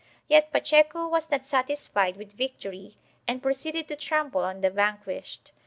[0.27, 2.95] Yet Pacheco was not satisfied with victory
[3.27, 5.51] and proceeded to trample on the vanquished.